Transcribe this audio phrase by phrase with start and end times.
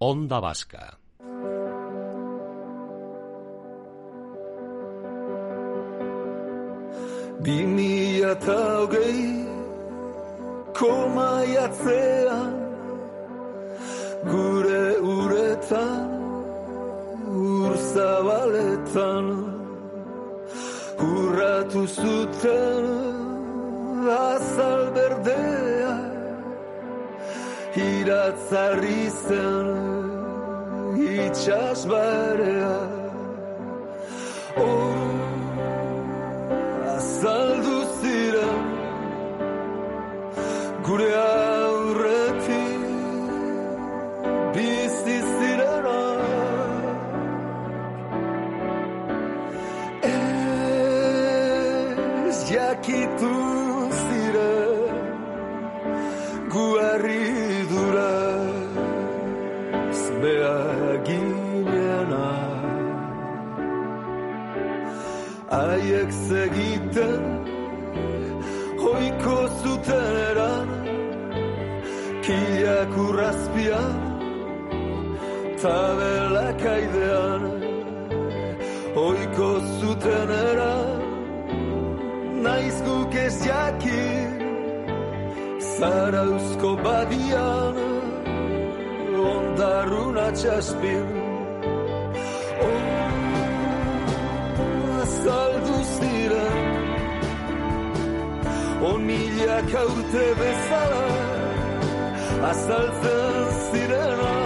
[0.00, 0.94] Onda Vasca.
[7.42, 9.26] Bi eta hogei
[10.78, 12.54] koma jatzean
[14.30, 16.10] gure uretan
[17.34, 19.26] ur zabaletan
[21.10, 22.86] urratu zuten
[24.06, 25.77] azal berdea
[27.76, 29.68] iratzarri zen
[30.96, 32.76] itxas barea.
[34.56, 34.96] Oh,
[36.94, 38.64] azaldu ziren
[40.86, 42.80] gure aurretik
[44.54, 46.02] bizi zirena
[50.12, 53.34] ez jakitu
[54.02, 54.94] ziren
[56.52, 56.66] gu
[66.08, 67.22] haiek zegiten
[68.78, 70.68] hoiko zuten eran
[72.22, 73.94] kiak urrazpian
[75.62, 77.42] tabelak aidean
[78.94, 80.88] hoiko zuten eran
[82.42, 84.30] naiz guk ez jakin
[85.78, 87.76] zarauzko badian
[89.32, 91.27] ondarruna txaspin
[98.82, 101.06] on milak aurte bezala
[102.50, 104.37] azaltzen zirena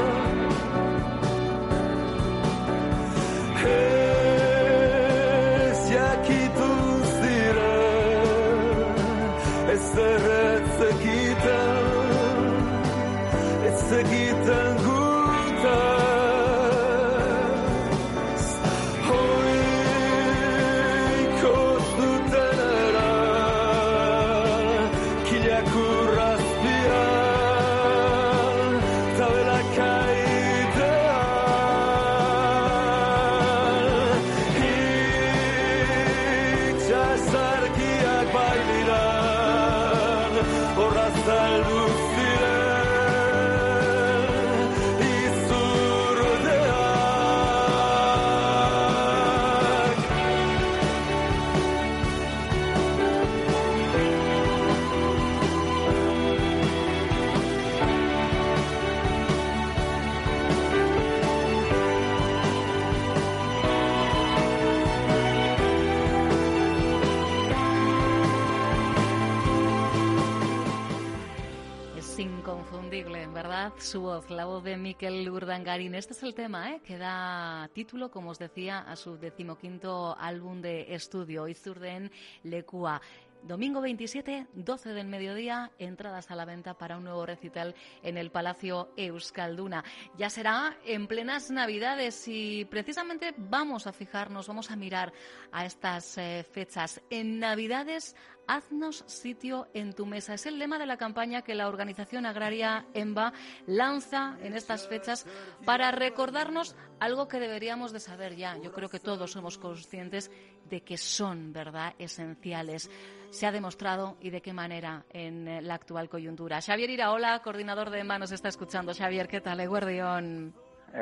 [72.63, 73.73] inconfundible, ¿verdad?
[73.79, 75.97] Su voz, la voz de Miquel Urdangarín.
[75.97, 76.81] Este es el tema ¿eh?
[76.85, 82.13] que da título, como os decía, a su decimoquinto álbum de estudio, Izurden
[82.45, 83.01] Lekua.
[83.43, 88.31] Domingo 27, 12 del mediodía, entradas a la venta para un nuevo recital en el
[88.31, 89.83] Palacio Euskalduna.
[90.17, 95.13] Ya será en plenas Navidades y precisamente vamos a fijarnos, vamos a mirar
[95.51, 97.03] a estas eh, fechas.
[97.11, 98.15] En Navidades,
[98.47, 100.35] haznos sitio en tu mesa.
[100.35, 103.33] Es el lema de la campaña que la organización agraria EMBA
[103.67, 105.27] lanza en estas fechas
[105.65, 108.57] para recordarnos algo que deberíamos de saber ya.
[108.59, 110.31] Yo creo que todos somos conscientes
[110.73, 112.91] de que son, ¿verdad?, esenciales.
[113.31, 116.63] Se ha demostrado y de qué manera en eh, la actual coyuntura.
[116.63, 118.95] Xavier Iraola, coordinador de EMBA, nos está escuchando.
[118.95, 119.61] Xavier, ¿qué tal?
[119.61, 120.55] Eguardión.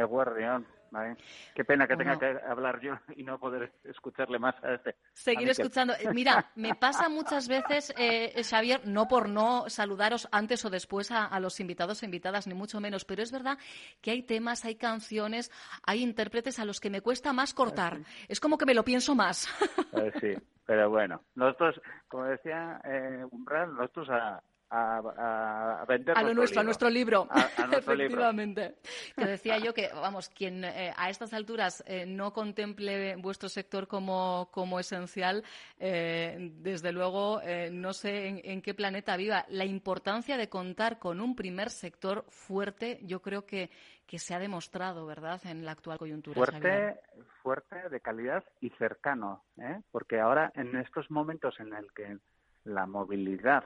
[0.08, 1.16] Guardián, vale.
[1.54, 4.96] Qué pena que tenga que hablar yo y no poder escucharle más a este.
[5.12, 5.94] Seguir a escuchando.
[5.94, 11.10] Eh, Mira, me pasa muchas veces, eh, Xavier, no por no saludaros antes o después
[11.10, 13.58] a, a los invitados o invitadas, ni mucho menos, pero es verdad
[14.00, 15.50] que hay temas, hay canciones,
[15.82, 17.98] hay intérpretes a los que me cuesta más cortar.
[18.28, 19.48] Es como que me lo pienso más.
[19.92, 20.34] Eh, sí,
[20.64, 26.60] pero bueno, nosotros, como decía eh, Umbral, nosotros a, a, a vender A lo nuestro,
[26.60, 27.26] a nuestro libro.
[27.30, 28.14] A, a nuestro libro.
[28.14, 28.76] Efectivamente.
[29.16, 33.88] Que decía yo que, vamos, quien eh, a estas alturas eh, no contemple vuestro sector
[33.88, 35.44] como, como esencial,
[35.78, 39.44] eh, desde luego eh, no sé en, en qué planeta viva.
[39.48, 43.70] La importancia de contar con un primer sector fuerte, yo creo que,
[44.06, 46.34] que se ha demostrado, ¿verdad?, en la actual coyuntura.
[46.34, 46.60] Xavier.
[46.60, 47.00] fuerte,
[47.42, 49.80] fuerte, de calidad y cercano, ¿eh?
[49.92, 52.18] porque ahora en estos momentos en el que
[52.64, 53.64] la movilidad,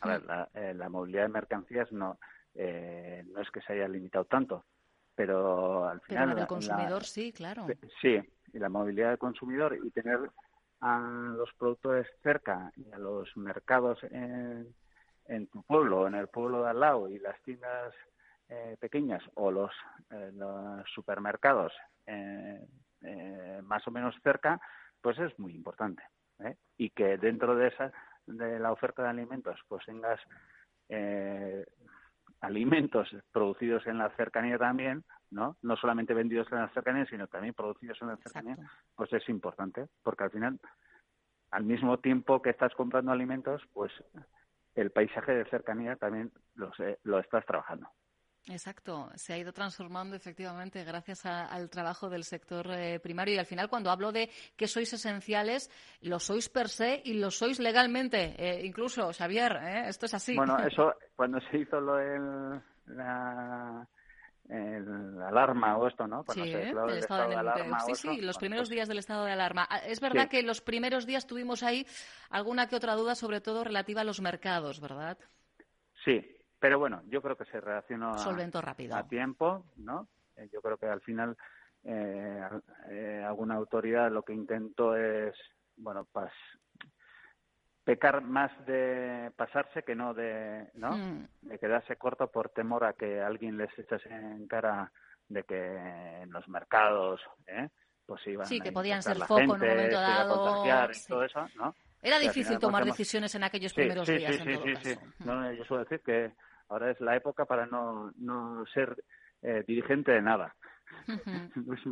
[0.00, 2.18] a ver, la, eh, la movilidad de mercancías no
[2.54, 4.64] eh, no es que se haya limitado tanto,
[5.14, 7.66] pero al Pero final la del consumidor la- sí, claro.
[8.00, 8.20] Sí,
[8.52, 10.18] y la movilidad del consumidor y tener
[10.80, 10.98] a
[11.36, 14.74] los productores cerca y a los mercados en,
[15.26, 17.94] en tu pueblo, en el pueblo de al lado y las tiendas
[18.48, 19.70] eh, pequeñas o los,
[20.10, 21.72] eh, los supermercados
[22.06, 22.66] eh,
[23.62, 24.60] más o menos cerca,
[25.00, 26.02] pues es muy importante.
[26.78, 27.92] Y que dentro de esa
[28.26, 30.20] de la oferta de alimentos, pues tengas
[32.40, 35.56] alimentos producidos en la cercanía también, ¿no?
[35.62, 38.56] No solamente vendidos en la cercanía, sino también producidos en la cercanía,
[38.96, 40.58] pues es importante, porque al final,
[41.50, 43.92] al mismo tiempo que estás comprando alimentos, pues
[44.74, 46.72] el paisaje de cercanía también lo,
[47.04, 47.88] lo estás trabajando.
[48.48, 53.46] Exacto, se ha ido transformando efectivamente gracias al trabajo del sector eh, primario y al
[53.46, 55.70] final cuando hablo de que sois esenciales,
[56.00, 59.88] lo sois per se y lo sois legalmente, eh, incluso Xavier, ¿eh?
[59.88, 60.36] esto es así.
[60.36, 63.86] Bueno, eso cuando se hizo lo del la,
[64.48, 66.24] el alarma o esto, ¿no?
[66.32, 66.54] sí, el
[66.98, 67.80] estado, de, alarma.
[67.80, 69.68] Sí, sí, los primeros pues días del estado de alarma.
[69.86, 71.86] Es verdad que los primeros días tuvimos ahí
[72.30, 75.18] alguna que otra duda, sobre todo relativa a los mercados, ¿verdad?
[76.04, 80.06] Sí, pero bueno, yo creo que se reaccionó a, a tiempo, ¿no?
[80.36, 81.36] Eh, yo creo que al final
[81.84, 82.42] eh,
[82.90, 85.34] eh, alguna autoridad lo que intentó es,
[85.76, 86.32] bueno, pas,
[87.82, 90.96] pecar más de pasarse que no de, ¿no?
[90.96, 91.28] Mm.
[91.42, 94.92] De quedarse corto por temor a que alguien les echase en cara
[95.28, 95.76] de que
[96.22, 97.68] en los mercados, ¿eh?
[98.04, 100.90] Pues iban sí, que podían ser foco en un momento dado.
[100.92, 101.74] y todo eso, ¿no?
[102.02, 104.36] Era difícil tomar decisiones en aquellos primeros días.
[104.36, 106.32] Sí, sí, sí, No, yo suelo decir que
[106.70, 109.04] Ahora es la época para no, no ser
[109.42, 110.54] eh, dirigente de nada.
[111.56, 111.86] no es,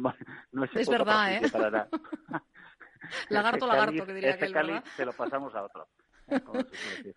[0.53, 1.51] no es, verdad, ¿eh?
[1.51, 1.89] Para
[3.29, 5.89] lagarto, lagarto, que diría este cáliz se lo pasamos a otro.
[6.29, 6.41] ¿eh?
[6.41, 7.15] Como se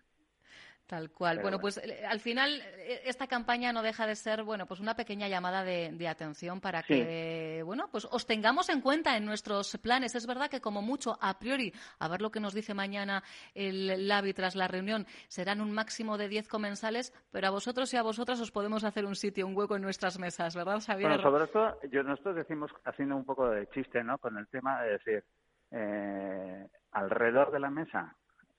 [0.86, 1.40] Tal cual.
[1.40, 4.94] bueno, pues eh, al final eh, esta campaña no deja de ser, bueno, pues una
[4.94, 10.14] pequeña llamada de, atención para que, bueno, pues os tengamos en cuenta en nuestros planes.
[10.14, 13.22] Es verdad que como mucho, a priori, a ver lo que nos dice mañana
[13.54, 17.96] el LABI tras la reunión, serán un máximo de 10 comensales, pero a vosotros y
[17.96, 21.08] a vosotras os podemos hacer un sitio, un hueco en nuestras mesas, ¿verdad, Xavier?
[21.08, 24.82] Bueno, sobre todo, yo, nosotros decimos, haciendo un poco de chiste, ¿no?, con el tema
[24.82, 25.24] de decir,
[25.70, 28.14] eh, alrededor de la mesa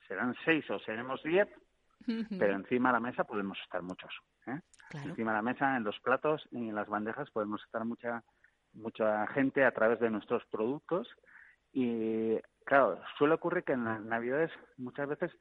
[0.07, 1.47] serán seis o seremos diez,
[2.39, 4.13] pero encima de la mesa podemos estar muchos.
[4.47, 4.59] ¿eh?
[4.93, 8.23] Encima de la mesa, en los platos y en las bandejas podemos estar mucha
[8.73, 11.07] mucha gente a través de nuestros productos
[11.71, 15.31] y claro, suele ocurrir que en las navidades muchas veces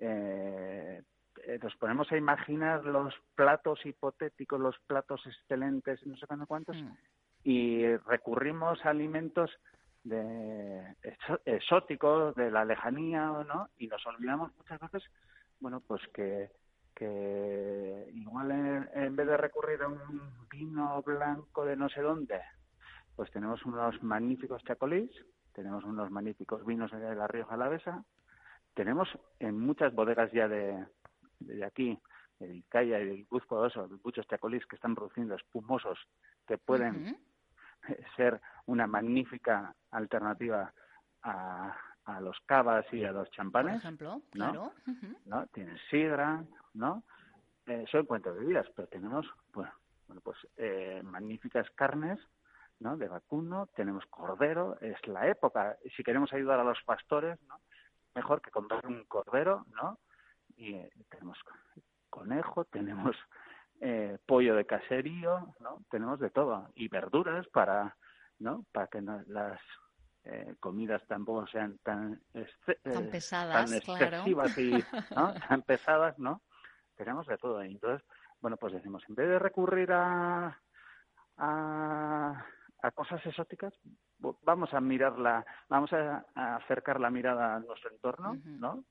[0.00, 1.02] eh,
[1.44, 6.92] eh, nos ponemos a imaginar los platos hipotéticos, los platos excelentes, no sé cuántos, mm.
[7.44, 9.50] y recurrimos a alimentos
[10.04, 10.96] de
[11.44, 13.68] exóticos de la lejanía, ¿no?
[13.78, 15.04] Y nos olvidamos muchas veces
[15.62, 16.50] bueno, pues que,
[16.94, 22.40] que igual en, vez de recurrir a un vino blanco de no sé dónde,
[23.14, 25.10] pues tenemos unos magníficos chacolís,
[25.52, 28.04] tenemos unos magníficos vinos de la Rioja Alavesa,
[28.74, 30.84] tenemos en muchas bodegas ya de,
[31.38, 31.96] de aquí,
[32.40, 33.70] de Vizcaya y de Guipúzcoa,
[34.04, 35.98] muchos chacolís que están produciendo espumosos
[36.48, 37.16] que pueden
[38.16, 40.72] ser una magnífica alternativa
[41.22, 43.74] a, a los cavas y a los champanes.
[43.74, 44.72] Por ejemplo, claro.
[45.26, 45.46] ¿no?
[45.48, 46.44] Tienen sidra,
[46.74, 47.02] ¿no?
[47.66, 49.72] Eh, son cuentos de bebidas, pero tenemos, bueno,
[50.22, 52.18] pues eh, magníficas carnes,
[52.80, 52.96] ¿no?
[52.96, 55.76] De vacuno, tenemos cordero, es la época.
[55.96, 57.60] Si queremos ayudar a los pastores, ¿no?
[58.14, 59.98] Mejor que comprar un cordero, ¿no?
[60.56, 61.38] Y eh, tenemos
[62.10, 63.16] conejo, tenemos
[63.80, 65.82] eh, pollo de caserío, ¿no?
[65.90, 67.96] Tenemos de todo y verduras para,
[68.38, 68.64] ¿no?
[68.72, 69.60] Para que las
[70.24, 72.46] eh, comidas tampoco sean tan, eh,
[73.10, 74.70] pesadas, excesivas y
[75.16, 75.34] ¿no?
[75.48, 76.42] tan pesadas, ¿no?
[76.96, 77.62] Tenemos de todo.
[77.62, 78.06] Entonces,
[78.40, 80.60] bueno, pues decimos, en vez de recurrir a,
[81.38, 82.46] a,
[82.82, 83.74] a cosas exóticas,
[84.42, 88.84] vamos a mirarla, vamos a, acercar la mirada a nuestro entorno, ¿no?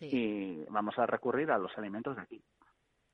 [0.00, 2.44] Y vamos a recurrir a los alimentos de aquí.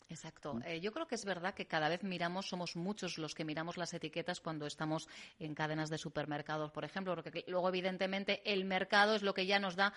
[0.09, 0.61] Exacto.
[0.67, 3.77] Eh, yo creo que es verdad que cada vez miramos, somos muchos los que miramos
[3.77, 5.09] las etiquetas cuando estamos
[5.39, 9.59] en cadenas de supermercados, por ejemplo, porque luego, evidentemente, el mercado es lo que ya
[9.59, 9.95] nos da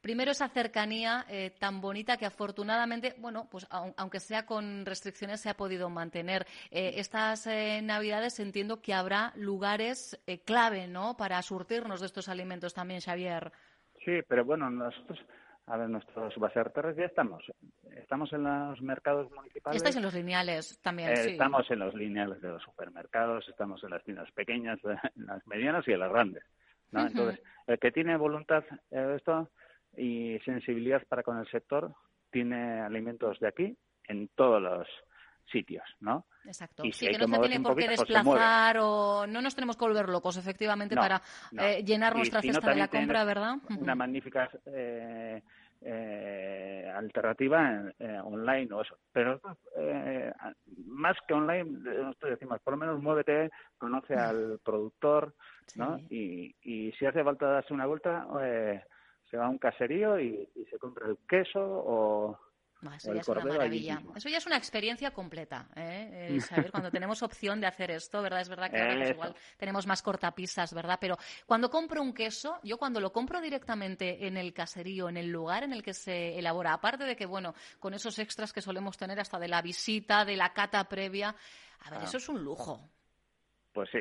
[0.00, 5.48] primero esa cercanía eh, tan bonita que afortunadamente, bueno, pues aunque sea con restricciones, se
[5.48, 6.46] ha podido mantener.
[6.70, 13.00] Eh, estas Navidades entiendo que habrá lugares clave, ¿no?, para surtirnos de estos alimentos también,
[13.00, 13.52] Xavier.
[14.04, 15.18] Sí, pero bueno, nosotros
[15.66, 17.44] a ver, nuestros baserterres ya estamos.
[17.96, 19.76] Estamos en los mercados municipales.
[19.76, 23.90] Estáis en los lineales también, eh, Estamos en los lineales de los supermercados, estamos en
[23.90, 24.78] las tiendas pequeñas,
[25.16, 26.44] en las medianas y en las grandes.
[26.90, 27.06] ¿no?
[27.06, 29.50] Entonces, el que tiene voluntad de esto
[29.96, 31.94] y sensibilidad para con el sector,
[32.30, 33.76] tiene alimentos de aquí
[34.08, 34.88] en todos los
[35.50, 36.26] sitios, ¿no?
[36.44, 36.84] Exacto.
[36.84, 39.84] Y sí, que, no se tiene por qué pues desplazar o no nos tenemos que
[39.84, 41.20] volver locos, efectivamente, para
[41.58, 43.56] eh, llenar nuestra cesta de la compra, ¿verdad?
[43.78, 45.42] Una magnífica eh,
[45.84, 48.96] eh, alternativa eh, online o eso.
[49.12, 49.40] Pero
[49.76, 50.32] eh,
[50.86, 55.34] más que online, nosotros decimos, por lo menos muévete, conoce al productor,
[55.76, 55.98] ¿no?
[56.10, 58.82] Y, y si hace falta darse una vuelta, eh,
[59.30, 62.38] se va a un caserío y, y se compra el queso o
[62.92, 64.02] eso ya es una maravilla.
[64.14, 66.28] Eso ya es una experiencia completa, ¿eh?
[66.30, 68.40] eh saber cuando tenemos opción de hacer esto, ¿verdad?
[68.40, 70.98] Es verdad que ahora pues igual tenemos más cortapisas, ¿verdad?
[71.00, 75.28] Pero cuando compro un queso, yo cuando lo compro directamente en el caserío, en el
[75.28, 78.96] lugar en el que se elabora, aparte de que, bueno, con esos extras que solemos
[78.96, 81.34] tener hasta de la visita, de la cata previa,
[81.80, 82.04] a ver, ah.
[82.04, 82.88] eso es un lujo.
[83.72, 83.98] Pues sí,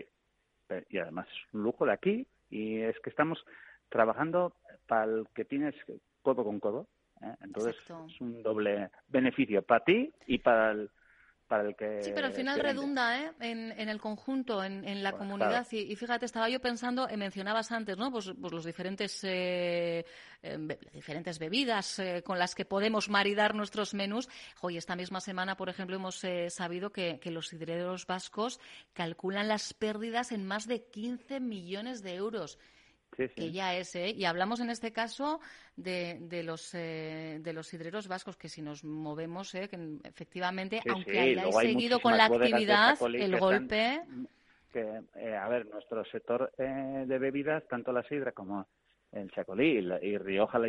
[0.89, 3.43] y además es un lujo de aquí y es que estamos
[3.89, 4.55] trabajando
[4.87, 5.75] para el que tienes
[6.21, 6.87] codo con codo,
[7.23, 7.35] ¿eh?
[7.41, 10.89] Entonces es un doble beneficio para ti y para el,
[11.47, 12.01] para el que...
[12.03, 13.31] Sí, pero al final redunda ¿eh?
[13.39, 15.67] en, en, el conjunto, en, la pues comunidad.
[15.71, 18.11] Y, fíjate, estaba yo pensando, eh, mencionabas antes, ¿no?
[18.11, 20.05] Pues, pues los diferentes, eh,
[20.93, 24.29] diferentes bebidas con las que podemos maridar nuestros menús.
[24.61, 28.59] Hoy, esta misma semana, por ejemplo, hemos sabido que, que los hidreros vascos
[28.93, 32.59] calculan las pérdidas en más de 15 millones de euros
[33.15, 34.09] que ya es, ¿eh?
[34.09, 35.39] Y hablamos en este caso
[35.75, 39.67] de, de los eh, de los hidreros vascos, que si nos movemos, ¿eh?
[39.67, 44.01] que efectivamente, aunque hayáis seguido con la actividad, el golpe...
[44.71, 48.67] que, eh, a ver, nuestro sector eh, de bebidas, tanto la sidra como
[49.11, 50.67] el chacolí y, Rioja la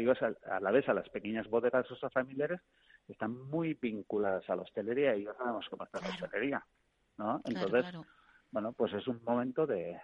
[0.50, 2.60] a, la vez a las pequeñas bodegas familiares,
[3.08, 6.66] están muy vinculadas a la hostelería y ya sabemos cómo está la hostelería,
[7.16, 7.40] ¿no?
[7.44, 7.86] Entonces,
[8.50, 9.98] bueno, pues es un momento de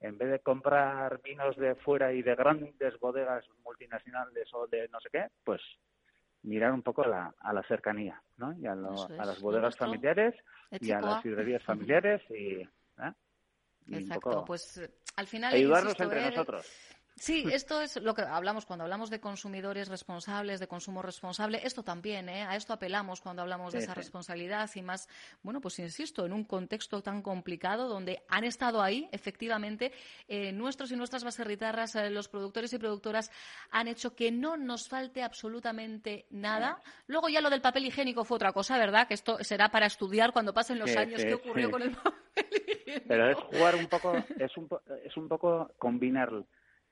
[0.00, 5.00] en vez de comprar vinos de fuera y de grandes bodegas multinacionales o de no
[5.00, 5.60] sé qué, pues
[6.42, 8.52] mirar un poco a la, a la cercanía, ¿no?
[8.58, 10.34] Y a, las bodegas familiares
[10.80, 13.12] y a las sidrerías familiares y, ¿eh?
[13.88, 14.80] Exacto, pues
[15.16, 16.95] al final ayudarnos entre nosotros.
[17.18, 21.60] Sí, esto es lo que hablamos cuando hablamos de consumidores responsables, de consumo responsable.
[21.64, 22.42] Esto también, ¿eh?
[22.42, 25.08] a esto apelamos cuando hablamos de esa responsabilidad y más,
[25.42, 29.92] bueno, pues insisto, en un contexto tan complicado donde han estado ahí, efectivamente,
[30.28, 33.30] eh, nuestros y nuestras baserritarras, eh, los productores y productoras
[33.70, 36.82] han hecho que no nos falte absolutamente nada.
[37.06, 39.08] Luego ya lo del papel higiénico fue otra cosa, ¿verdad?
[39.08, 43.08] Que esto será para estudiar cuando pasen los años qué ocurrió con el papel higiénico.
[43.08, 44.68] Pero es jugar un poco, es un,
[45.02, 46.30] es un poco combinar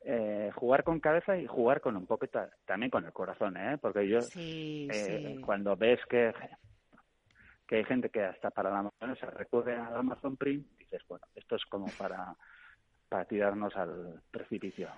[0.07, 2.27] eh, jugar con cabeza y jugar con un poco
[2.67, 3.79] también con el corazón, ¿eh?
[3.81, 6.33] Porque yo, eh, cuando ves que,
[7.67, 11.27] que hay gente que hasta para la Amazon se recurre al Amazon Print, dices, bueno,
[11.35, 12.37] esto es como para
[13.09, 14.89] para tirarnos al precipicio.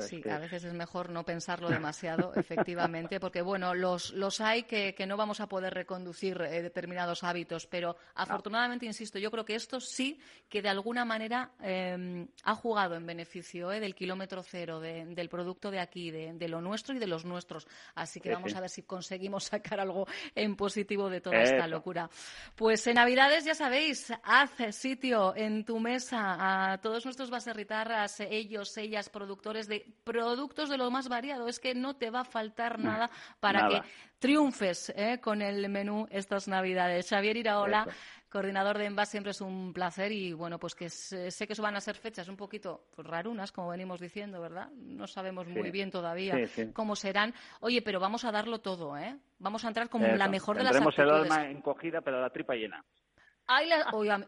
[0.00, 4.94] sí, a veces es mejor no pensarlo demasiado, efectivamente, porque bueno, los, los hay que,
[4.94, 9.54] que no vamos a poder reconducir eh, determinados hábitos, pero afortunadamente, insisto, yo creo que
[9.54, 14.80] esto sí que de alguna manera em, ha jugado en beneficio eh, del kilómetro cero,
[14.80, 17.68] del producto de aquí, de, lo nuestro y de los nuestros.
[17.94, 22.10] Así que vamos a ver si conseguimos sacar algo en positivo de toda esta locura.
[22.56, 28.20] Pues en Navidades, ya sabéis, haz sitio en tu mesa a todos nuestros bases guitarras,
[28.20, 31.48] ellos, ellas, productores de productos de lo más variado.
[31.48, 33.82] Es que no te va a faltar nada para que
[34.18, 35.18] triunfes ¿eh?
[35.20, 37.08] con el menú estas Navidades.
[37.08, 37.86] Xavier Iraola.
[38.30, 41.80] coordinador de ENVAS, siempre es un placer y bueno, pues que sé que van a
[41.80, 44.70] ser fechas un poquito pues, rarunas, como venimos diciendo, ¿verdad?
[44.70, 46.36] No sabemos muy bien todavía
[46.72, 47.34] cómo serán.
[47.58, 49.16] Oye, pero vamos a darlo todo, ¿eh?
[49.40, 50.98] Vamos a entrar como la mejor de las actitudes.
[50.98, 52.84] el alma encogida, pero la tripa llena.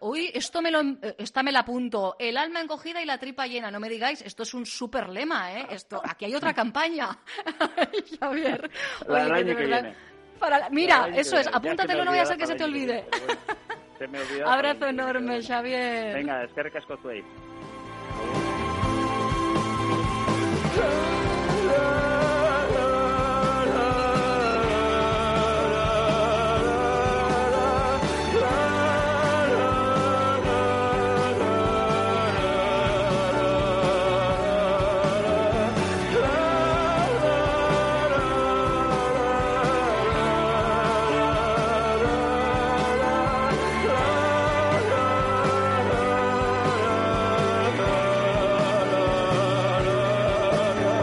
[0.00, 2.16] Uy, esto me lo, eh, esta me la apunto.
[2.18, 3.70] El alma encogida y la tripa llena.
[3.70, 5.66] No me digáis, esto es un super lema, ¿eh?
[5.70, 7.18] Esto, aquí hay otra campaña.
[8.20, 8.70] Javier.
[9.08, 9.94] Oye, que de
[10.70, 13.06] mira, eso es, apúntatelo, no voy a ser que se te olvide.
[13.98, 14.48] Se me olvidó.
[14.48, 16.14] Abrazo enorme, Xavier.
[16.14, 16.96] Venga, es que recasco